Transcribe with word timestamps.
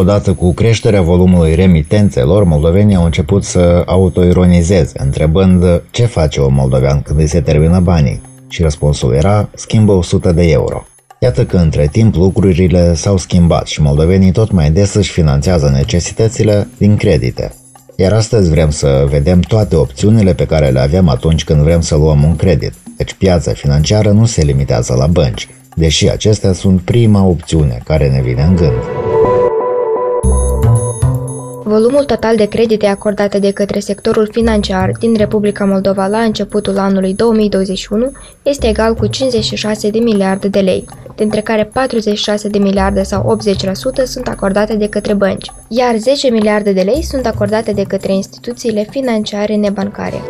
Odată 0.00 0.32
cu 0.32 0.52
creșterea 0.52 1.02
volumului 1.02 1.54
remitențelor, 1.54 2.44
moldovenii 2.44 2.96
au 2.96 3.04
început 3.04 3.44
să 3.44 3.82
autoironizeze, 3.86 4.92
întrebând 5.02 5.82
ce 5.90 6.04
face 6.04 6.40
un 6.40 6.54
moldovean 6.54 7.02
când 7.02 7.18
îi 7.18 7.26
se 7.26 7.40
termină 7.40 7.80
banii. 7.80 8.20
Și 8.48 8.62
răspunsul 8.62 9.14
era, 9.14 9.48
schimbă 9.54 9.92
100 9.92 10.32
de 10.32 10.50
euro. 10.50 10.86
Iată 11.18 11.44
că 11.44 11.56
între 11.56 11.88
timp 11.92 12.14
lucrurile 12.14 12.94
s-au 12.94 13.16
schimbat 13.16 13.66
și 13.66 13.82
moldovenii 13.82 14.32
tot 14.32 14.50
mai 14.50 14.70
des 14.70 14.94
își 14.94 15.10
finanțează 15.10 15.70
necesitățile 15.74 16.68
din 16.76 16.96
credite. 16.96 17.52
Iar 17.96 18.12
astăzi 18.12 18.50
vrem 18.50 18.70
să 18.70 19.06
vedem 19.10 19.40
toate 19.40 19.76
opțiunile 19.76 20.34
pe 20.34 20.46
care 20.46 20.68
le 20.68 20.80
avem 20.80 21.08
atunci 21.08 21.44
când 21.44 21.60
vrem 21.60 21.80
să 21.80 21.96
luăm 21.96 22.22
un 22.22 22.36
credit. 22.36 22.72
Deci 22.96 23.14
piața 23.14 23.52
financiară 23.52 24.10
nu 24.10 24.24
se 24.24 24.42
limitează 24.42 24.94
la 24.94 25.06
bănci, 25.06 25.48
deși 25.74 26.10
acestea 26.10 26.52
sunt 26.52 26.80
prima 26.80 27.24
opțiune 27.24 27.80
care 27.84 28.08
ne 28.08 28.20
vine 28.22 28.42
în 28.42 28.56
gând. 28.56 29.07
Volumul 31.68 32.04
total 32.04 32.36
de 32.36 32.44
credite 32.44 32.86
acordate 32.86 33.38
de 33.38 33.50
către 33.50 33.78
sectorul 33.78 34.28
financiar 34.32 34.90
din 34.98 35.14
Republica 35.16 35.64
Moldova 35.64 36.06
la 36.06 36.18
începutul 36.18 36.78
anului 36.78 37.14
2021 37.14 38.12
este 38.42 38.68
egal 38.68 38.94
cu 38.94 39.06
56 39.06 39.90
de 39.90 39.98
miliarde 39.98 40.48
de 40.48 40.60
lei, 40.60 40.84
dintre 41.16 41.40
care 41.40 41.64
46 41.64 42.48
de 42.48 42.58
miliarde 42.58 43.02
sau 43.02 43.38
80% 44.02 44.04
sunt 44.04 44.28
acordate 44.28 44.74
de 44.74 44.88
către 44.88 45.14
bănci, 45.14 45.50
iar 45.68 45.96
10 45.96 46.30
miliarde 46.30 46.72
de 46.72 46.82
lei 46.82 47.02
sunt 47.02 47.26
acordate 47.26 47.72
de 47.72 47.82
către 47.82 48.12
instituțiile 48.12 48.86
financiare 48.90 49.54
nebancare. 49.54 50.22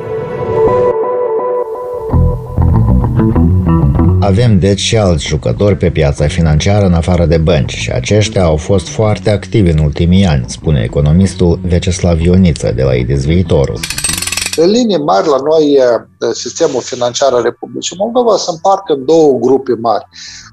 Avem 4.28 4.58
deci 4.58 4.78
și 4.78 4.96
alți 4.96 5.26
jucători 5.26 5.76
pe 5.76 5.90
piața 5.90 6.26
financiară 6.26 6.86
în 6.86 6.94
afară 6.94 7.26
de 7.26 7.38
bănci 7.38 7.74
și 7.74 7.90
aceștia 7.90 8.44
au 8.44 8.56
fost 8.56 8.88
foarte 8.88 9.30
activi 9.30 9.70
în 9.70 9.78
ultimii 9.78 10.24
ani, 10.24 10.44
spune 10.48 10.82
economistul 10.82 11.60
Veceslav 11.62 12.20
Ioniță 12.20 12.72
de 12.72 12.82
la 12.82 12.94
IDES 12.94 13.24
Viitorul. 13.24 13.80
În 14.56 14.70
linii 14.70 14.98
mari, 14.98 15.26
la 15.26 15.36
noi, 15.50 15.78
sistemul 16.32 16.80
financiar 16.80 17.32
al 17.32 17.42
Republicii 17.42 17.96
Moldova 17.98 18.36
se 18.36 18.50
împarte 18.50 18.92
în 18.92 19.04
două 19.04 19.38
grupe 19.40 19.72
mari. 19.80 20.04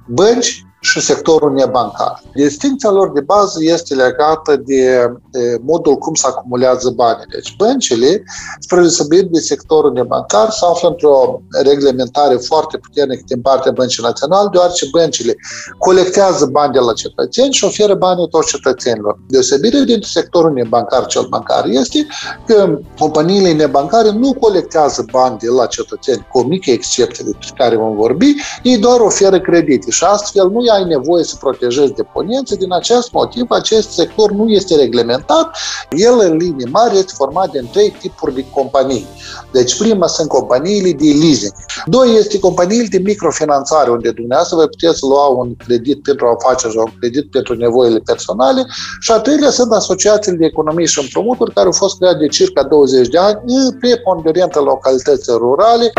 Bănci 0.07 0.65
și 0.85 0.99
sectorul 0.99 1.53
nebancar. 1.53 2.21
Distinția 2.33 2.89
lor 2.89 3.11
de 3.11 3.21
bază 3.21 3.57
este 3.59 3.93
legată 3.95 4.55
de, 4.55 5.11
de 5.31 5.59
modul 5.61 5.95
cum 5.95 6.13
se 6.13 6.27
acumulează 6.27 6.89
banii. 6.89 7.25
Deci 7.31 7.55
băncile, 7.57 8.23
spre 8.59 8.79
deosebire 8.79 9.27
de 9.31 9.39
sectorul 9.39 9.91
nebancar, 9.91 10.49
se 10.49 10.65
află 10.69 10.87
într-o 10.89 11.41
reglementare 11.63 12.35
foarte 12.35 12.77
puternică 12.77 13.23
din 13.27 13.41
partea 13.41 13.71
Băncii 13.71 14.03
Naționale, 14.03 14.49
deoarece 14.51 14.85
băncile 14.91 15.35
colectează 15.77 16.45
bani 16.45 16.73
de 16.73 16.79
la 16.79 16.93
cetățeni 16.93 17.53
și 17.53 17.63
oferă 17.63 17.93
banii 17.93 18.27
toți 18.29 18.47
cetățenilor. 18.47 19.19
Deosebire 19.27 19.79
din 19.79 19.99
sectorul 20.01 20.53
nebancar 20.53 21.05
cel 21.05 21.25
bancar 21.29 21.65
este 21.67 22.07
că 22.47 22.79
companiile 22.99 23.51
nebancare 23.51 24.11
nu 24.11 24.33
colectează 24.33 25.05
bani 25.11 25.37
de 25.37 25.47
la 25.47 25.65
cetățeni, 25.65 26.27
cu 26.31 26.39
o 26.39 26.43
mică 26.43 26.71
excepție 26.71 27.23
despre 27.25 27.53
care 27.57 27.75
vom 27.75 27.95
vorbi, 27.95 28.33
ei 28.63 28.77
doar 28.77 28.99
oferă 28.99 29.39
credite 29.39 29.91
și 29.91 30.03
astfel 30.03 30.49
nu 30.49 30.61
ai 30.75 30.83
nevoie 30.83 31.23
să 31.23 31.35
protejezi 31.39 31.93
deponenții. 31.93 32.57
Din 32.57 32.73
acest 32.73 33.11
motiv, 33.11 33.45
acest 33.49 33.89
sector 33.91 34.31
nu 34.31 34.47
este 34.47 34.75
reglementat. 34.75 35.57
El, 35.89 36.19
în 36.19 36.37
linii 36.37 36.67
mari, 36.71 36.97
este 36.97 37.13
format 37.15 37.51
din 37.51 37.69
trei 37.71 37.95
tipuri 37.99 38.33
de 38.33 38.45
companii. 38.53 39.05
Deci, 39.51 39.77
prima 39.77 40.07
sunt 40.07 40.27
companiile 40.27 40.91
de 40.91 41.05
leasing. 41.21 41.53
Doi 41.85 42.15
este 42.17 42.39
companiile 42.39 42.87
de 42.89 42.97
microfinanțare, 42.97 43.89
unde 43.91 44.11
dumneavoastră 44.11 44.57
vă 44.57 44.65
puteți 44.65 45.03
lua 45.03 45.27
un 45.27 45.55
credit 45.65 46.01
pentru 46.01 46.25
afaceri 46.27 46.73
sau 46.73 46.81
un 46.81 46.93
credit 46.99 47.31
pentru 47.31 47.53
nevoile 47.53 47.99
personale. 47.99 48.65
Și 48.99 49.11
a 49.11 49.19
treilea 49.19 49.49
sunt 49.49 49.71
asociațiile 49.71 50.37
de 50.37 50.45
economie 50.45 50.85
și 50.85 50.99
împrumuturi, 50.99 51.53
care 51.53 51.65
au 51.65 51.71
fost 51.71 51.97
create 51.97 52.17
de 52.17 52.27
circa 52.27 52.63
20 52.63 53.07
de 53.07 53.17
ani, 53.17 53.39
în 53.45 53.77
preponderent 53.79 54.55
în 54.55 54.63
localități 54.63 55.31
rurale. 55.31 55.93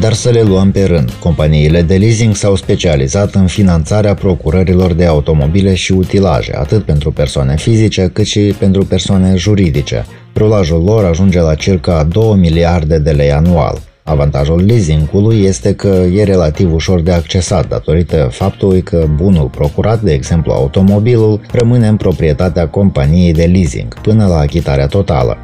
Dar 0.00 0.12
să 0.12 0.30
le 0.30 0.42
luăm 0.42 0.70
pe 0.70 0.84
rând. 0.84 1.10
Companiile 1.10 1.82
de 1.82 1.96
leasing 1.96 2.34
s-au 2.34 2.54
specializat 2.54 3.34
în 3.34 3.46
finanțarea 3.46 4.14
procurărilor 4.14 4.92
de 4.92 5.04
automobile 5.04 5.74
și 5.74 5.92
utilaje, 5.92 6.56
atât 6.56 6.84
pentru 6.84 7.12
persoane 7.12 7.56
fizice 7.56 8.10
cât 8.12 8.26
și 8.26 8.54
pentru 8.58 8.84
persoane 8.84 9.36
juridice. 9.36 10.06
Rulajul 10.34 10.82
lor 10.82 11.04
ajunge 11.04 11.40
la 11.40 11.54
circa 11.54 12.04
2 12.04 12.34
miliarde 12.34 12.98
de 12.98 13.10
lei 13.10 13.32
anual. 13.32 13.78
Avantajul 14.02 14.64
leasingului 14.64 15.42
este 15.42 15.74
că 15.74 16.04
e 16.12 16.24
relativ 16.24 16.72
ușor 16.72 17.00
de 17.00 17.12
accesat 17.12 17.68
datorită 17.68 18.28
faptului 18.30 18.82
că 18.82 19.06
bunul 19.14 19.48
procurat, 19.48 20.00
de 20.00 20.12
exemplu 20.12 20.52
automobilul, 20.52 21.40
rămâne 21.50 21.86
în 21.86 21.96
proprietatea 21.96 22.68
companiei 22.68 23.32
de 23.32 23.44
leasing 23.44 24.00
până 24.00 24.26
la 24.26 24.38
achitarea 24.38 24.86
totală. 24.86 25.36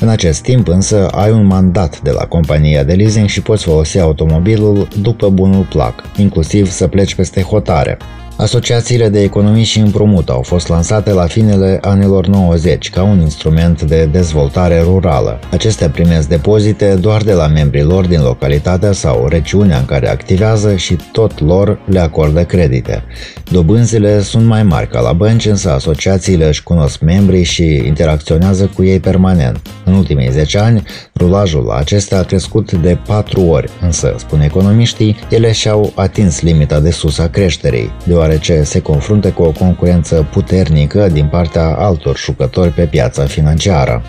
În 0.00 0.08
acest 0.08 0.42
timp 0.42 0.68
însă 0.68 1.08
ai 1.08 1.30
un 1.30 1.46
mandat 1.46 2.00
de 2.00 2.10
la 2.10 2.24
compania 2.24 2.84
de 2.84 2.92
leasing 2.92 3.28
și 3.28 3.42
poți 3.42 3.64
folosi 3.64 3.98
automobilul 3.98 4.88
după 5.00 5.28
bunul 5.30 5.66
plac, 5.68 6.04
inclusiv 6.16 6.70
să 6.70 6.88
pleci 6.88 7.14
peste 7.14 7.42
hotare. 7.42 7.98
Asociațiile 8.40 9.08
de 9.08 9.22
economii 9.22 9.64
și 9.64 9.78
împrumut 9.78 10.28
au 10.28 10.42
fost 10.42 10.68
lansate 10.68 11.12
la 11.12 11.26
finele 11.26 11.78
anilor 11.80 12.26
90 12.26 12.90
ca 12.90 13.02
un 13.02 13.20
instrument 13.20 13.82
de 13.82 14.04
dezvoltare 14.04 14.80
rurală. 14.80 15.38
Acestea 15.50 15.90
primesc 15.90 16.28
depozite 16.28 16.94
doar 16.94 17.22
de 17.22 17.32
la 17.32 17.46
membrii 17.46 17.82
lor 17.82 18.06
din 18.06 18.22
localitatea 18.22 18.92
sau 18.92 19.26
regiunea 19.28 19.78
în 19.78 19.84
care 19.84 20.08
activează 20.08 20.76
și 20.76 20.96
tot 21.12 21.40
lor 21.40 21.78
le 21.84 21.98
acordă 21.98 22.44
credite. 22.44 23.04
Dobânzile 23.50 24.20
sunt 24.20 24.46
mai 24.46 24.62
mari 24.62 24.88
ca 24.88 25.00
la 25.00 25.12
bănci, 25.12 25.46
însă 25.46 25.70
asociațiile 25.70 26.46
își 26.48 26.62
cunosc 26.62 27.00
membrii 27.00 27.44
și 27.44 27.82
interacționează 27.86 28.70
cu 28.74 28.84
ei 28.84 29.00
permanent. 29.00 29.60
În 29.84 29.94
ultimii 29.94 30.30
10 30.30 30.58
ani, 30.58 30.82
rulajul 31.16 31.64
la 31.64 31.74
acestea 31.74 32.18
a 32.18 32.22
crescut 32.22 32.72
de 32.72 32.98
4 33.06 33.40
ori, 33.40 33.70
însă, 33.80 34.14
spun 34.18 34.40
economiștii, 34.40 35.16
ele 35.30 35.52
și-au 35.52 35.92
atins 35.94 36.40
limita 36.40 36.80
de 36.80 36.90
sus 36.90 37.18
a 37.18 37.28
creșterii, 37.28 37.92
deoarece 38.04 38.28
deoarece 38.30 38.62
se 38.62 38.80
confruntă 38.80 39.30
cu 39.30 39.42
o 39.42 39.52
concurență 39.52 40.28
puternică 40.32 41.08
din 41.08 41.26
partea 41.26 41.66
altor 41.66 42.16
jucători 42.16 42.70
pe 42.70 42.82
piața 42.82 43.24
financiară. 43.24 44.02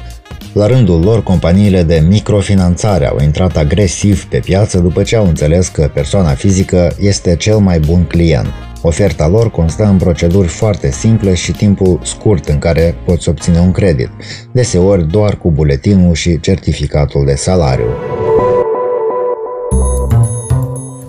La 0.53 0.67
rândul 0.67 1.03
lor, 1.03 1.23
companiile 1.23 1.83
de 1.83 2.03
microfinanțare 2.07 3.07
au 3.07 3.17
intrat 3.21 3.57
agresiv 3.57 4.25
pe 4.25 4.37
piață 4.37 4.79
după 4.79 5.03
ce 5.03 5.15
au 5.15 5.25
înțeles 5.25 5.67
că 5.67 5.89
persoana 5.93 6.29
fizică 6.29 6.95
este 6.99 7.35
cel 7.35 7.57
mai 7.57 7.79
bun 7.79 8.03
client. 8.03 8.47
Oferta 8.81 9.27
lor 9.27 9.51
constă 9.51 9.83
în 9.83 9.97
proceduri 9.97 10.47
foarte 10.47 10.91
simple 10.91 11.33
și 11.33 11.51
timpul 11.51 11.99
scurt 12.03 12.47
în 12.47 12.57
care 12.57 12.95
poți 13.05 13.29
obține 13.29 13.59
un 13.59 13.71
credit, 13.71 14.09
deseori 14.51 15.07
doar 15.07 15.37
cu 15.37 15.51
buletinul 15.51 16.13
și 16.13 16.39
certificatul 16.39 17.25
de 17.25 17.35
salariu. 17.35 18.10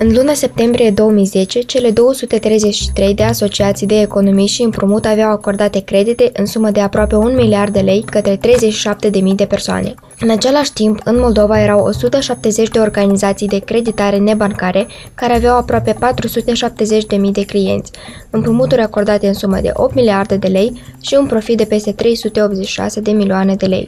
În 0.02 0.12
luna 0.14 0.34
septembrie 0.34 0.90
2010, 0.90 1.60
cele 1.60 1.90
233 1.90 3.14
de 3.14 3.22
asociații 3.22 3.86
de 3.86 4.00
economii 4.00 4.46
și 4.46 4.62
împrumut 4.62 5.04
aveau 5.04 5.30
acordate 5.30 5.80
credite 5.80 6.30
în 6.32 6.46
sumă 6.46 6.70
de 6.70 6.80
aproape 6.80 7.16
1 7.16 7.30
miliard 7.30 7.72
de 7.72 7.80
lei 7.80 8.04
către 8.10 8.36
37.000 8.36 9.34
de 9.34 9.44
persoane. 9.44 9.94
În 10.20 10.30
același 10.30 10.72
timp, 10.72 11.00
în 11.04 11.18
Moldova 11.18 11.60
erau 11.60 11.84
170 11.84 12.68
de 12.68 12.78
organizații 12.78 13.48
de 13.48 13.58
creditare 13.58 14.16
nebancare 14.16 14.86
care 15.14 15.34
aveau 15.34 15.56
aproape 15.56 15.96
470.000 17.14 17.30
de 17.32 17.44
clienți, 17.44 17.90
împrumuturi 18.30 18.80
acordate 18.80 19.26
în 19.26 19.34
sumă 19.34 19.58
de 19.62 19.70
8 19.72 19.94
miliarde 19.94 20.36
de 20.36 20.48
lei 20.48 20.82
și 21.00 21.16
un 21.18 21.26
profit 21.26 21.56
de 21.56 21.64
peste 21.64 21.92
386 21.92 23.00
de 23.00 23.10
milioane 23.10 23.54
de 23.54 23.66
lei. 23.66 23.84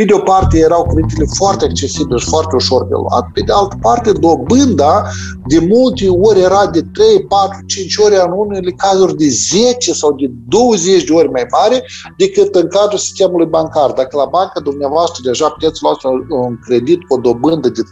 Pe 0.00 0.06
de 0.06 0.14
o 0.14 0.18
parte 0.18 0.58
erau 0.58 0.86
creditele 0.92 1.26
foarte 1.36 1.64
accesibile 1.64 2.18
și 2.18 2.28
foarte 2.28 2.54
ușor 2.54 2.82
de 2.84 2.94
luat, 2.94 3.26
pe 3.34 3.40
de 3.40 3.52
altă 3.52 3.76
parte 3.80 4.12
dobânda 4.12 5.02
de 5.46 5.58
multe 5.58 6.08
ori 6.08 6.40
era 6.40 6.66
de 6.66 6.82
3, 6.92 7.24
4, 7.28 7.58
5 7.66 7.96
ori, 7.96 8.14
în 8.14 8.32
unele 8.36 8.70
cazuri 8.70 9.16
de 9.16 9.28
10 9.28 9.92
sau 9.92 10.12
de 10.12 10.30
20 10.48 11.04
de 11.04 11.12
ori 11.12 11.30
mai 11.30 11.46
mare 11.50 11.84
decât 12.16 12.54
în 12.54 12.68
cadrul 12.68 12.98
sistemului 12.98 13.46
bancar. 13.46 13.90
Dacă 13.90 14.16
la 14.16 14.24
bancă 14.24 14.60
dumneavoastră 14.60 15.20
deja 15.24 15.48
puteți 15.48 15.82
lua 15.82 15.96
un 16.28 16.58
credit 16.66 17.04
cu 17.06 17.14
o 17.14 17.20
dobândă 17.20 17.68
de 17.68 17.82
20-25%, 17.82 17.86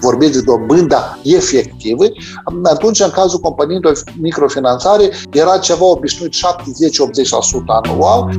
vorbiți 0.00 0.32
de 0.32 0.40
dobânda 0.40 1.18
efectivă, 1.22 2.04
atunci 2.62 3.00
în 3.00 3.10
cazul 3.10 3.38
companiilor 3.38 3.92
microfinanțare 4.20 5.10
era 5.32 5.58
ceva 5.58 5.84
obișnuit 5.84 6.32
70-80% 6.32 6.36
anual. 7.66 8.30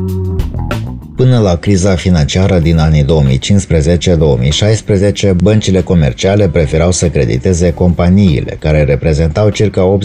Până 1.15 1.39
la 1.39 1.55
criza 1.55 1.95
financiară 1.95 2.59
din 2.59 2.77
anii 2.77 3.05
2015-2016, 5.31 5.33
băncile 5.35 5.81
comerciale 5.81 6.49
preferau 6.49 6.91
să 6.91 7.09
crediteze 7.09 7.73
companiile, 7.73 8.57
care 8.59 8.83
reprezentau 8.83 9.49
circa 9.49 9.97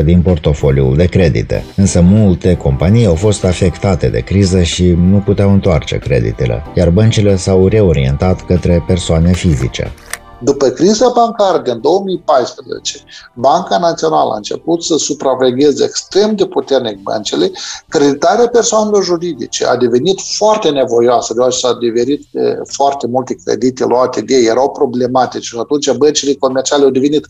85% 0.00 0.04
din 0.04 0.20
portofoliul 0.22 0.96
de 0.96 1.04
credite. 1.04 1.64
Însă 1.76 2.00
multe 2.00 2.54
companii 2.54 3.06
au 3.06 3.14
fost 3.14 3.44
afectate 3.44 4.08
de 4.08 4.20
criză 4.20 4.62
și 4.62 4.84
nu 5.10 5.16
puteau 5.16 5.52
întoarce 5.52 5.96
creditele, 5.96 6.62
iar 6.74 6.90
băncile 6.90 7.36
s-au 7.36 7.66
reorientat 7.66 8.46
către 8.46 8.84
persoane 8.86 9.32
fizice. 9.32 9.92
După 10.44 10.68
criza 10.68 11.08
bancară 11.08 11.58
din 11.58 11.80
2014, 11.80 12.98
Banca 13.34 13.78
Națională 13.78 14.32
a 14.32 14.36
început 14.36 14.82
să 14.82 14.96
supravegheze 14.96 15.84
extrem 15.84 16.34
de 16.34 16.46
puternic 16.46 17.02
băncile, 17.02 17.50
creditarea 17.88 18.48
persoanelor 18.48 19.04
juridice 19.04 19.66
a 19.66 19.76
devenit 19.76 20.20
foarte 20.36 20.70
nevoioasă, 20.70 21.34
deoarece 21.34 21.58
s-a 21.58 21.78
devenit 21.80 22.22
foarte 22.72 23.06
multe 23.06 23.34
credite 23.44 23.84
luate 23.84 24.20
de 24.20 24.34
ei, 24.34 24.46
erau 24.46 24.70
problematice 24.70 25.44
și 25.44 25.56
atunci 25.58 25.90
băncile 25.90 26.34
comerciale 26.34 26.84
au 26.84 26.90
devenit 26.90 27.26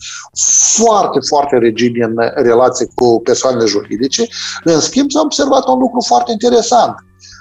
foarte, 0.75 1.19
foarte 1.29 1.58
rigide 1.58 2.05
în 2.05 2.15
relație 2.35 2.88
cu 2.94 3.20
persoanele 3.25 3.67
juridice. 3.67 4.26
În 4.65 4.81
schimb, 4.81 5.11
s-a 5.11 5.20
observat 5.20 5.69
un 5.69 5.79
lucru 5.79 6.00
foarte 6.06 6.32
interesant. 6.32 6.94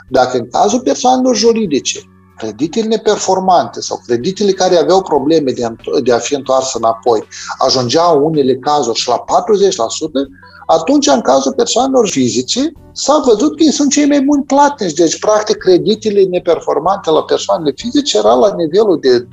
Dacă 0.10 0.38
în 0.38 0.50
cazul 0.50 0.80
persoanelor 0.80 1.36
juridice 1.36 2.11
creditele 2.42 2.88
neperformante 2.88 3.82
sau 3.82 4.02
creditele 4.06 4.52
care 4.52 4.78
aveau 4.78 5.02
probleme 5.02 5.52
de 5.52 5.66
a, 5.66 5.72
de 6.04 6.14
a 6.14 6.18
fi 6.18 6.36
întoarse 6.36 6.78
înapoi 6.78 7.24
ajungeau 7.58 8.26
unele 8.26 8.56
cazuri 8.56 9.00
și 9.00 9.08
la 9.08 9.24
40%, 9.24 9.24
atunci, 10.66 11.08
în 11.08 11.22
cazul 11.22 11.54
persoanelor 11.54 12.08
fizice, 12.08 12.72
s-a 12.92 13.22
văzut 13.26 13.58
că 13.58 13.64
ei 13.64 13.72
sunt 13.72 13.92
cei 13.92 14.08
mai 14.08 14.22
buni 14.22 14.44
platnici. 14.44 14.94
Deci, 14.94 15.20
practic, 15.20 15.58
creditele 15.58 16.24
neperformante 16.24 17.10
la 17.10 17.24
persoanele 17.24 17.74
fizice 17.76 18.18
era 18.18 18.34
la 18.34 18.54
nivelul 18.56 19.00
de 19.02 19.20
2-3%, 19.20 19.28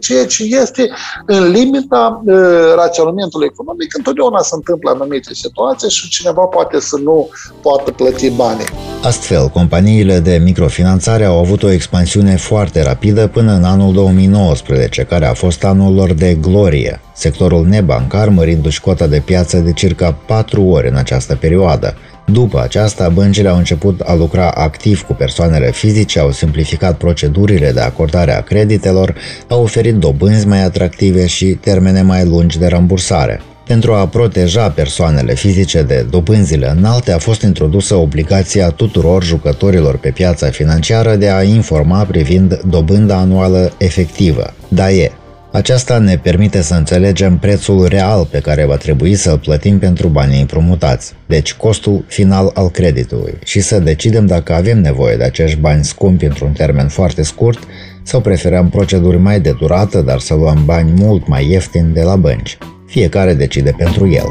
ceea 0.00 0.26
ce 0.26 0.42
este 0.42 0.90
în 1.26 1.50
limita 1.50 2.22
uh, 2.24 2.34
raționamentului 2.76 3.48
economic. 3.52 3.96
Întotdeauna 3.96 4.40
se 4.40 4.54
întâmplă 4.54 4.90
anumite 4.90 5.34
situații 5.34 5.90
și 5.90 6.08
cineva 6.08 6.42
poate 6.42 6.80
să 6.80 6.96
nu 7.02 7.28
poată 7.62 7.90
plăti 7.90 8.30
banii. 8.30 8.66
Astfel, 9.02 9.48
companiile 9.48 10.18
de 10.18 10.40
microfinanțare 10.44 11.24
au 11.24 11.38
avut 11.38 11.62
o 11.62 11.70
expansiune 11.70 12.36
foarte 12.36 12.82
rapidă 12.82 13.26
până 13.26 13.52
în 13.52 13.64
anul 13.64 13.92
2019, 13.92 15.02
care 15.04 15.26
a 15.26 15.34
fost 15.34 15.64
anul 15.64 15.94
lor 15.94 16.12
de 16.12 16.34
glorie, 16.34 17.00
sectorul 17.12 17.66
nebancar 17.66 18.28
mărindu-și 18.28 18.80
cota 18.80 19.06
de 19.06 19.22
piață 19.24 19.56
de 19.58 19.72
circa 19.72 20.12
4 20.26 20.62
ori 20.62 20.88
în 20.88 20.96
această 20.96 21.36
perioadă. 21.40 21.96
După 22.32 22.62
aceasta, 22.62 23.08
băncile 23.08 23.48
au 23.48 23.56
început 23.56 24.00
a 24.00 24.14
lucra 24.14 24.50
activ 24.50 25.02
cu 25.02 25.12
persoanele 25.12 25.70
fizice, 25.70 26.18
au 26.18 26.30
simplificat 26.30 26.96
procedurile 26.96 27.72
de 27.72 27.80
acordare 27.80 28.36
a 28.36 28.40
creditelor, 28.40 29.14
au 29.48 29.62
oferit 29.62 29.94
dobânzi 29.94 30.46
mai 30.46 30.64
atractive 30.64 31.26
și 31.26 31.46
termene 31.46 32.02
mai 32.02 32.24
lungi 32.24 32.58
de 32.58 32.66
rambursare. 32.66 33.40
Pentru 33.66 33.92
a 33.92 34.06
proteja 34.06 34.70
persoanele 34.70 35.34
fizice 35.34 35.82
de 35.82 36.06
dobânzile 36.10 36.74
înalte, 36.76 37.12
a 37.12 37.18
fost 37.18 37.42
introdusă 37.42 37.94
obligația 37.94 38.70
tuturor 38.70 39.24
jucătorilor 39.24 39.96
pe 39.96 40.10
piața 40.10 40.50
financiară 40.50 41.16
de 41.16 41.30
a 41.30 41.42
informa 41.42 42.04
privind 42.04 42.60
dobânda 42.68 43.16
anuală 43.16 43.72
efectivă, 43.78 44.52
DAE. 44.68 45.12
Aceasta 45.56 45.98
ne 45.98 46.18
permite 46.18 46.62
să 46.62 46.74
înțelegem 46.74 47.38
prețul 47.38 47.86
real 47.86 48.28
pe 48.30 48.40
care 48.40 48.64
va 48.64 48.76
trebui 48.76 49.14
să-l 49.14 49.38
plătim 49.38 49.78
pentru 49.78 50.08
banii 50.08 50.40
împrumutați, 50.40 51.14
deci 51.26 51.54
costul 51.54 52.04
final 52.06 52.50
al 52.54 52.70
creditului, 52.70 53.38
și 53.44 53.60
să 53.60 53.78
decidem 53.78 54.26
dacă 54.26 54.52
avem 54.52 54.80
nevoie 54.80 55.16
de 55.16 55.24
acești 55.24 55.58
bani 55.58 55.84
scumpi 55.84 56.24
într-un 56.24 56.52
termen 56.52 56.88
foarte 56.88 57.22
scurt 57.22 57.58
sau 58.02 58.20
preferăm 58.20 58.68
proceduri 58.68 59.18
mai 59.18 59.40
de 59.40 59.52
durată, 59.58 60.00
dar 60.00 60.18
să 60.18 60.34
luăm 60.34 60.62
bani 60.64 60.92
mult 60.96 61.28
mai 61.28 61.50
ieftini 61.50 61.92
de 61.92 62.02
la 62.02 62.16
bănci. 62.16 62.58
Fiecare 62.86 63.34
decide 63.34 63.74
pentru 63.76 64.08
el. 64.08 64.26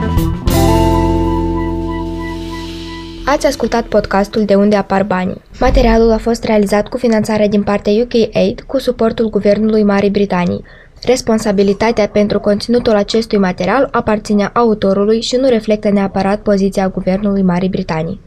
Ați 3.26 3.46
ascultat 3.46 3.84
podcastul 3.84 4.46
De 4.46 4.56
unde 4.56 4.76
apar 4.76 5.04
banii. 5.04 5.42
Materialul 5.60 6.12
a 6.12 6.18
fost 6.18 6.44
realizat 6.44 6.88
cu 6.88 6.98
finanțare 6.98 7.48
din 7.48 7.64
partea 7.64 7.94
UK 7.94 8.36
Aid 8.36 8.62
cu 8.68 8.80
suportul 8.80 9.30
Guvernului 9.30 9.84
Marii 9.84 10.10
Britanii. 10.10 10.64
Responsabilitatea 11.06 12.08
pentru 12.08 12.40
conținutul 12.40 12.96
acestui 12.96 13.38
material 13.38 13.88
aparține 13.92 14.50
autorului 14.54 15.22
și 15.22 15.36
nu 15.36 15.48
reflectă 15.48 15.90
neapărat 15.90 16.42
poziția 16.42 16.90
Guvernului 16.90 17.42
Marii 17.42 17.70
Britanii. 17.70 18.20